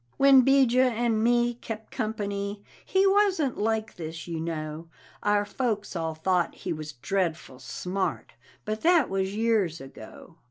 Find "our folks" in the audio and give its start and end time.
5.21-5.95